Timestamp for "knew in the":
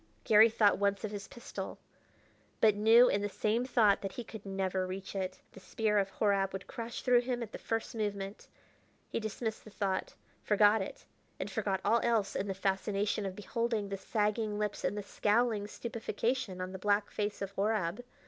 2.73-3.29